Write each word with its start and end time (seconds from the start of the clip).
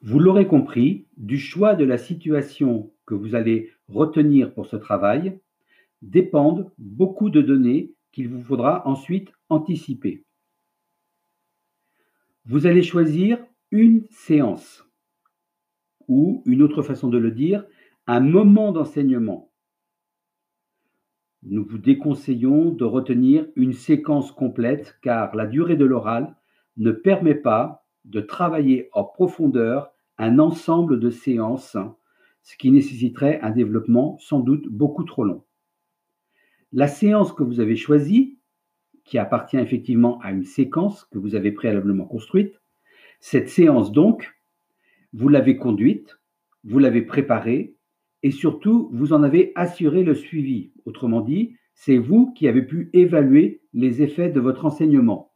Vous 0.00 0.20
l'aurez 0.20 0.46
compris, 0.46 1.06
du 1.16 1.38
choix 1.38 1.74
de 1.74 1.84
la 1.84 1.98
situation 1.98 2.92
que 3.04 3.14
vous 3.14 3.34
allez 3.34 3.72
retenir 3.88 4.54
pour 4.54 4.66
ce 4.66 4.76
travail 4.76 5.40
dépendent 6.02 6.70
beaucoup 6.78 7.30
de 7.30 7.42
données 7.42 7.94
qu'il 8.12 8.28
vous 8.28 8.42
faudra 8.42 8.86
ensuite 8.86 9.32
anticiper. 9.48 10.24
Vous 12.44 12.66
allez 12.66 12.82
choisir 12.82 13.44
une 13.70 14.06
séance 14.10 14.84
ou, 16.06 16.42
une 16.46 16.62
autre 16.62 16.82
façon 16.82 17.08
de 17.08 17.18
le 17.18 17.30
dire, 17.30 17.66
un 18.06 18.20
moment 18.20 18.72
d'enseignement. 18.72 19.50
Nous 21.42 21.64
vous 21.64 21.78
déconseillons 21.78 22.70
de 22.70 22.84
retenir 22.84 23.46
une 23.56 23.74
séquence 23.74 24.32
complète 24.32 24.98
car 25.02 25.36
la 25.36 25.46
durée 25.46 25.76
de 25.76 25.84
l'oral 25.84 26.36
ne 26.76 26.92
permet 26.92 27.34
pas 27.34 27.84
de 28.08 28.20
travailler 28.20 28.88
en 28.92 29.04
profondeur 29.04 29.92
un 30.16 30.38
ensemble 30.38 30.98
de 30.98 31.10
séances, 31.10 31.76
ce 32.42 32.56
qui 32.56 32.70
nécessiterait 32.70 33.40
un 33.42 33.50
développement 33.50 34.18
sans 34.18 34.40
doute 34.40 34.66
beaucoup 34.68 35.04
trop 35.04 35.24
long. 35.24 35.44
La 36.72 36.88
séance 36.88 37.32
que 37.32 37.42
vous 37.42 37.60
avez 37.60 37.76
choisie, 37.76 38.38
qui 39.04 39.18
appartient 39.18 39.56
effectivement 39.56 40.18
à 40.20 40.32
une 40.32 40.44
séquence 40.44 41.04
que 41.06 41.18
vous 41.18 41.34
avez 41.34 41.52
préalablement 41.52 42.04
construite, 42.04 42.60
cette 43.20 43.48
séance 43.48 43.92
donc, 43.92 44.34
vous 45.12 45.28
l'avez 45.28 45.56
conduite, 45.56 46.18
vous 46.64 46.78
l'avez 46.78 47.02
préparée 47.02 47.74
et 48.22 48.30
surtout, 48.30 48.90
vous 48.92 49.12
en 49.12 49.22
avez 49.22 49.52
assuré 49.54 50.02
le 50.02 50.14
suivi. 50.14 50.72
Autrement 50.84 51.20
dit, 51.20 51.54
c'est 51.74 51.98
vous 51.98 52.32
qui 52.32 52.48
avez 52.48 52.62
pu 52.62 52.90
évaluer 52.92 53.62
les 53.72 54.02
effets 54.02 54.28
de 54.28 54.40
votre 54.40 54.64
enseignement. 54.64 55.32